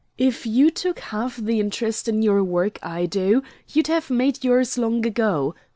[0.17, 4.75] If you took half the interest in your work I do, you'd have made yours
[4.75, 5.53] long ago.